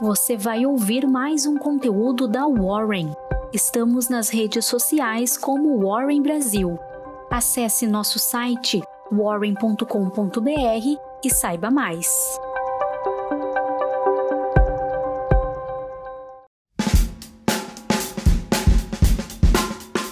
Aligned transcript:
você 0.00 0.34
vai 0.34 0.64
ouvir 0.64 1.06
mais 1.06 1.44
um 1.44 1.58
conteúdo 1.58 2.26
da 2.26 2.46
Warren. 2.46 3.12
Estamos 3.52 4.08
nas 4.08 4.30
redes 4.30 4.64
sociais 4.64 5.36
como 5.36 5.78
Warren 5.86 6.22
Brasil. 6.22 6.78
Acesse 7.30 7.86
nosso 7.86 8.18
site 8.18 8.80
warren.com.br 9.12 9.84
e 11.22 11.30
saiba 11.30 11.70
mais. 11.70 12.08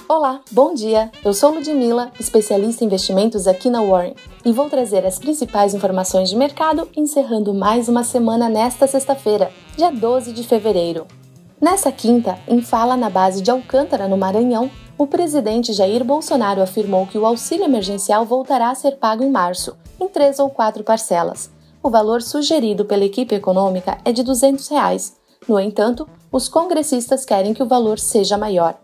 Olá, 0.06 0.40
bom 0.50 0.74
dia! 0.74 1.10
Eu 1.24 1.32
sou 1.32 1.54
Ludmilla, 1.54 2.10
especialista 2.20 2.84
em 2.84 2.88
investimentos 2.88 3.46
aqui 3.46 3.70
na 3.70 3.82
Warren, 3.82 4.14
e 4.44 4.52
vou 4.52 4.68
trazer 4.68 5.06
as 5.06 5.18
principais 5.18 5.74
informações 5.74 6.28
de 6.28 6.36
mercado, 6.36 6.88
encerrando 6.96 7.54
mais 7.54 7.88
uma 7.88 8.02
semana 8.02 8.48
nesta 8.48 8.86
sexta-feira, 8.86 9.52
dia 9.78 9.92
12 9.92 10.32
de 10.32 10.42
fevereiro. 10.42 11.06
Nessa 11.60 11.92
quinta, 11.92 12.36
em 12.48 12.60
fala 12.60 12.96
na 12.96 13.08
base 13.08 13.40
de 13.40 13.48
Alcântara, 13.48 14.08
no 14.08 14.16
Maranhão, 14.16 14.68
o 14.98 15.06
presidente 15.06 15.72
Jair 15.72 16.02
Bolsonaro 16.02 16.60
afirmou 16.60 17.06
que 17.06 17.16
o 17.16 17.24
auxílio 17.24 17.64
emergencial 17.64 18.24
voltará 18.24 18.70
a 18.70 18.74
ser 18.74 18.96
pago 18.96 19.22
em 19.22 19.30
março, 19.30 19.76
em 20.00 20.08
três 20.08 20.40
ou 20.40 20.50
quatro 20.50 20.82
parcelas. 20.82 21.48
O 21.80 21.90
valor 21.90 22.22
sugerido 22.22 22.84
pela 22.84 23.04
equipe 23.04 23.36
econômica 23.36 23.98
é 24.04 24.10
de 24.10 24.24
200 24.24 24.66
reais. 24.66 25.16
No 25.48 25.60
entanto, 25.60 26.08
os 26.32 26.48
congressistas 26.48 27.24
querem 27.24 27.54
que 27.54 27.62
o 27.62 27.68
valor 27.68 28.00
seja 28.00 28.36
maior. 28.36 28.74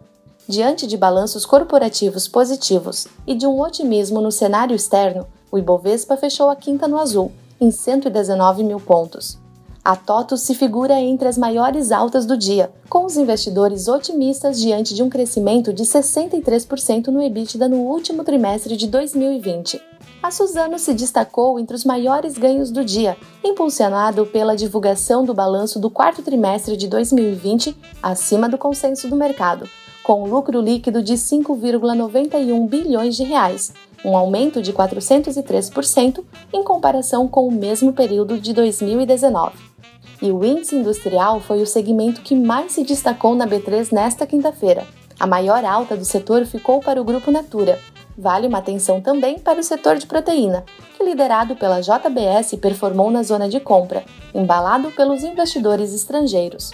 Diante 0.49 0.87
de 0.87 0.97
balanços 0.97 1.45
corporativos 1.45 2.29
positivos 2.29 3.09
e 3.27 3.35
de 3.35 3.49
um 3.49 3.61
otimismo 3.61 4.21
no 4.21 4.31
cenário 4.31 4.77
externo, 4.77 5.27
o 5.51 5.59
Ibovespa 5.59 6.17
fechou 6.17 6.51
a 6.51 6.55
quinta 6.55 6.87
no 6.87 7.01
azul, 7.01 7.33
em 7.61 7.73
119 7.73 8.63
mil 8.63 8.79
pontos. 8.79 9.43
A 9.85 9.95
TOTO 9.95 10.39
se 10.39 10.55
figura 10.55 10.99
entre 10.99 11.29
as 11.29 11.37
maiores 11.37 11.93
altas 11.93 12.25
do 12.25 12.39
dia, 12.39 12.73
com 12.89 13.05
os 13.05 13.19
investidores 13.19 13.87
otimistas 13.87 14.59
diante 14.59 14.95
de 14.95 15.03
um 15.03 15.11
crescimento 15.11 15.75
de 15.75 15.83
63% 15.83 17.09
no 17.09 17.21
EBITDA 17.21 17.69
no 17.69 17.77
último 17.77 18.25
trimestre 18.25 18.79
de 18.79 18.87
2020. 18.87 19.79
A 20.23 20.31
Suzano 20.31 20.79
se 20.79 20.95
destacou 20.95 21.61
entre 21.61 21.77
os 21.77 21.85
maiores 21.85 22.39
ganhos 22.39 22.71
do 22.71 22.83
dia, 22.83 23.15
impulsionado 23.45 24.25
pela 24.25 24.57
divulgação 24.57 25.23
do 25.23 25.35
balanço 25.35 25.79
do 25.79 25.91
quarto 25.91 26.23
trimestre 26.23 26.79
de 26.79 26.89
2020 26.89 27.77
acima 28.03 28.49
do 28.49 28.57
consenso 28.57 29.07
do 29.07 29.17
mercado, 29.17 29.69
com 30.03 30.23
um 30.23 30.31
lucro 30.31 30.63
líquido 30.63 31.03
de 31.03 31.13
5,91 31.13 32.67
bilhões 32.67 33.15
de 33.17 33.23
reais, 33.23 33.75
um 34.03 34.17
aumento 34.17 34.63
de 34.63 34.73
403% 34.73 36.25
em 36.55 36.65
comparação 36.65 37.29
com 37.29 37.47
o 37.47 37.53
mesmo 37.53 37.93
período 37.93 38.41
de 38.41 38.55
2019. 38.55 39.74
E 40.21 40.31
o 40.31 40.45
índice 40.45 40.77
industrial 40.77 41.41
foi 41.41 41.63
o 41.63 41.67
segmento 41.67 42.23
que 42.23 42.35
mais 42.35 42.73
se 42.73 42.85
destacou 42.85 43.35
na 43.35 43.47
B3 43.47 43.93
nesta 43.93 44.27
quinta-feira. 44.27 44.87
A 45.19 45.27
maior 45.27 45.65
alta 45.65 45.97
do 45.97 46.05
setor 46.05 46.45
ficou 46.45 46.81
para 46.81 47.01
o 47.01 47.05
grupo 47.05 47.31
Natura. 47.31 47.79
Vale 48.17 48.47
uma 48.47 48.59
atenção 48.59 49.01
também 49.01 49.39
para 49.39 49.61
o 49.61 49.63
setor 49.63 49.97
de 49.97 50.07
proteína, 50.07 50.65
que 50.97 51.05
liderado 51.05 51.57
pela 51.57 51.81
JBS 51.81 52.55
performou 52.61 53.11
na 53.11 53.23
zona 53.23 53.49
de 53.49 53.59
compra, 53.59 54.05
embalado 54.33 54.91
pelos 54.93 55.25
investidores 55.25 55.93
estrangeiros. 55.93 56.71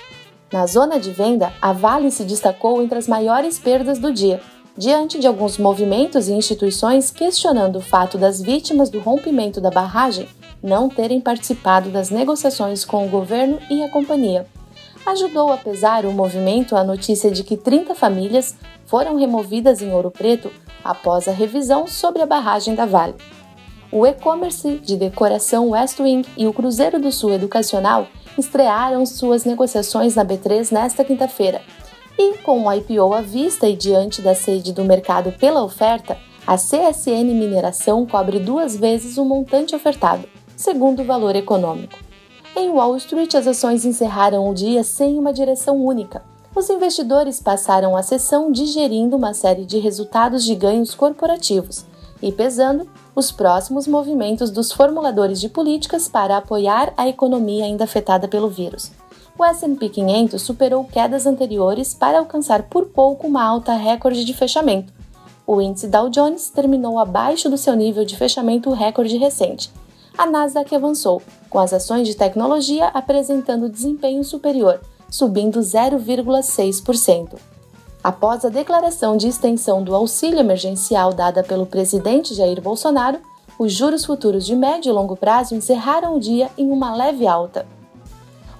Na 0.52 0.66
zona 0.66 0.98
de 0.98 1.10
venda, 1.10 1.52
a 1.62 1.72
Vale 1.72 2.10
se 2.10 2.24
destacou 2.24 2.82
entre 2.82 2.98
as 2.98 3.06
maiores 3.06 3.58
perdas 3.58 3.98
do 3.98 4.12
dia, 4.12 4.40
diante 4.80 5.18
de 5.18 5.26
alguns 5.26 5.58
movimentos 5.58 6.26
e 6.26 6.32
instituições 6.32 7.10
questionando 7.10 7.76
o 7.76 7.82
fato 7.82 8.16
das 8.16 8.40
vítimas 8.40 8.88
do 8.88 8.98
rompimento 8.98 9.60
da 9.60 9.70
barragem 9.70 10.26
não 10.62 10.88
terem 10.88 11.20
participado 11.20 11.90
das 11.90 12.08
negociações 12.08 12.82
com 12.82 13.04
o 13.04 13.10
governo 13.10 13.58
e 13.68 13.82
a 13.82 13.90
companhia. 13.90 14.46
Ajudou 15.04 15.52
a 15.52 15.58
pesar 15.58 16.06
o 16.06 16.12
movimento 16.12 16.74
a 16.74 16.82
notícia 16.82 17.30
de 17.30 17.44
que 17.44 17.58
30 17.58 17.94
famílias 17.94 18.56
foram 18.86 19.18
removidas 19.18 19.82
em 19.82 19.92
Ouro 19.92 20.10
Preto 20.10 20.50
após 20.82 21.28
a 21.28 21.32
revisão 21.32 21.86
sobre 21.86 22.22
a 22.22 22.26
barragem 22.26 22.74
da 22.74 22.86
Vale. 22.86 23.16
O 23.92 24.06
e-commerce 24.06 24.78
de 24.78 24.96
decoração 24.96 25.68
West 25.68 26.00
Wing 26.00 26.26
e 26.38 26.46
o 26.46 26.54
Cruzeiro 26.54 26.98
do 26.98 27.12
Sul 27.12 27.34
Educacional 27.34 28.06
estrearam 28.38 29.04
suas 29.04 29.44
negociações 29.44 30.14
na 30.14 30.24
B3 30.24 30.72
nesta 30.72 31.04
quinta-feira. 31.04 31.60
E 32.22 32.36
com 32.42 32.66
o 32.66 32.70
IPO 32.70 33.14
à 33.14 33.22
vista 33.22 33.66
e 33.66 33.74
diante 33.74 34.20
da 34.20 34.34
sede 34.34 34.74
do 34.74 34.84
mercado 34.84 35.32
pela 35.32 35.64
oferta, 35.64 36.18
a 36.46 36.56
CSN 36.56 37.24
Mineração 37.32 38.04
cobre 38.04 38.38
duas 38.38 38.76
vezes 38.76 39.16
o 39.16 39.24
montante 39.24 39.74
ofertado, 39.74 40.28
segundo 40.54 41.00
o 41.00 41.04
valor 41.06 41.34
econômico. 41.34 41.98
Em 42.54 42.68
Wall 42.68 42.94
Street, 42.98 43.34
as 43.34 43.46
ações 43.46 43.86
encerraram 43.86 44.46
o 44.46 44.52
dia 44.52 44.84
sem 44.84 45.18
uma 45.18 45.32
direção 45.32 45.82
única. 45.82 46.22
Os 46.54 46.68
investidores 46.68 47.40
passaram 47.40 47.96
a 47.96 48.02
sessão 48.02 48.52
digerindo 48.52 49.16
uma 49.16 49.32
série 49.32 49.64
de 49.64 49.78
resultados 49.78 50.44
de 50.44 50.54
ganhos 50.54 50.94
corporativos 50.94 51.86
e 52.20 52.30
pesando 52.30 52.86
os 53.16 53.32
próximos 53.32 53.88
movimentos 53.88 54.50
dos 54.50 54.70
formuladores 54.70 55.40
de 55.40 55.48
políticas 55.48 56.06
para 56.06 56.36
apoiar 56.36 56.92
a 56.98 57.08
economia 57.08 57.64
ainda 57.64 57.84
afetada 57.84 58.28
pelo 58.28 58.50
vírus. 58.50 58.92
O 59.40 59.44
S&P 59.46 59.88
500 59.88 60.42
superou 60.42 60.84
quedas 60.84 61.24
anteriores 61.24 61.94
para 61.94 62.18
alcançar 62.18 62.64
por 62.64 62.88
pouco 62.88 63.26
uma 63.26 63.42
alta 63.42 63.72
recorde 63.72 64.22
de 64.22 64.34
fechamento. 64.34 64.92
O 65.46 65.62
índice 65.62 65.88
Dow 65.88 66.10
Jones 66.10 66.50
terminou 66.50 66.98
abaixo 66.98 67.48
do 67.48 67.56
seu 67.56 67.74
nível 67.74 68.04
de 68.04 68.18
fechamento 68.18 68.70
recorde 68.70 69.16
recente. 69.16 69.72
A 70.18 70.26
Nasdaq 70.26 70.74
avançou, 70.74 71.22
com 71.48 71.58
as 71.58 71.72
ações 71.72 72.06
de 72.06 72.14
tecnologia 72.14 72.88
apresentando 72.88 73.70
desempenho 73.70 74.22
superior, 74.22 74.78
subindo 75.08 75.58
0,6%. 75.58 77.38
Após 78.04 78.44
a 78.44 78.50
declaração 78.50 79.16
de 79.16 79.26
extensão 79.26 79.82
do 79.82 79.94
auxílio 79.94 80.38
emergencial 80.38 81.14
dada 81.14 81.42
pelo 81.42 81.64
presidente 81.64 82.34
Jair 82.34 82.60
Bolsonaro, 82.60 83.18
os 83.58 83.72
juros 83.72 84.04
futuros 84.04 84.44
de 84.44 84.54
médio 84.54 84.90
e 84.90 84.92
longo 84.92 85.16
prazo 85.16 85.54
encerraram 85.54 86.16
o 86.16 86.20
dia 86.20 86.50
em 86.58 86.70
uma 86.70 86.94
leve 86.94 87.26
alta. 87.26 87.79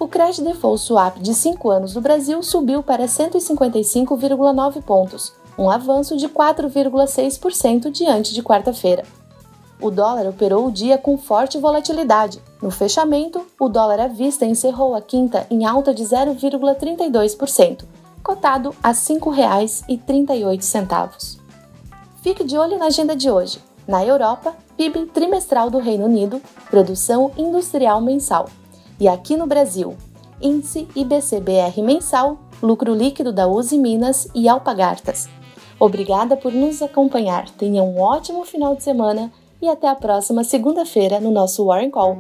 O 0.00 0.08
Credit 0.08 0.42
Default 0.42 0.80
Swap 0.80 1.18
de 1.18 1.32
5 1.34 1.68
anos 1.68 1.92
do 1.92 2.00
Brasil 2.00 2.42
subiu 2.42 2.82
para 2.82 3.04
155,9 3.04 4.80
pontos, 4.80 5.34
um 5.58 5.68
avanço 5.68 6.16
de 6.16 6.26
4,6% 6.26 7.90
diante 7.90 8.32
de 8.32 8.42
quarta-feira. 8.42 9.04
O 9.78 9.90
dólar 9.90 10.26
operou 10.26 10.66
o 10.66 10.72
dia 10.72 10.96
com 10.96 11.18
forte 11.18 11.58
volatilidade. 11.58 12.42
No 12.62 12.70
fechamento, 12.70 13.46
o 13.60 13.68
dólar 13.68 14.00
à 14.00 14.08
vista 14.08 14.46
encerrou 14.46 14.94
a 14.94 15.02
quinta 15.02 15.46
em 15.50 15.66
alta 15.66 15.92
de 15.92 16.02
0,32%, 16.02 17.84
cotado 18.22 18.74
a 18.82 18.88
R$ 18.88 18.94
5,38. 18.94 21.38
Fique 22.22 22.42
de 22.42 22.56
olho 22.56 22.78
na 22.78 22.86
agenda 22.86 23.14
de 23.14 23.30
hoje. 23.30 23.58
Na 23.86 24.02
Europa, 24.02 24.56
PIB 24.78 25.10
trimestral 25.12 25.68
do 25.68 25.78
Reino 25.78 26.06
Unido, 26.06 26.40
produção 26.70 27.30
industrial 27.36 28.00
mensal. 28.00 28.48
E 29.00 29.08
aqui 29.08 29.34
no 29.34 29.46
Brasil, 29.46 29.96
índice 30.42 30.86
IBCBR 30.94 31.82
mensal, 31.82 32.38
lucro 32.62 32.94
líquido 32.94 33.32
da 33.32 33.48
Uzi 33.48 33.78
Minas 33.78 34.28
e 34.34 34.46
Alpagartas. 34.46 35.26
Obrigada 35.78 36.36
por 36.36 36.52
nos 36.52 36.82
acompanhar. 36.82 37.48
Tenha 37.52 37.82
um 37.82 37.98
ótimo 37.98 38.44
final 38.44 38.76
de 38.76 38.82
semana 38.82 39.32
e 39.62 39.68
até 39.70 39.88
a 39.88 39.94
próxima 39.94 40.44
segunda-feira 40.44 41.18
no 41.18 41.30
nosso 41.30 41.64
Warren 41.64 41.90
Call. 41.90 42.18